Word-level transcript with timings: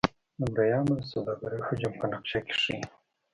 د 0.39 0.39
مریانو 0.53 0.93
د 0.99 1.01
سوداګرۍ 1.11 1.59
حجم 1.67 1.93
په 1.99 2.05
نقشه 2.11 2.39
کې 2.45 2.53
ښيي. 2.61 2.79